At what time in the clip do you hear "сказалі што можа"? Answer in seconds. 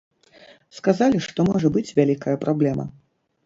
0.77-1.73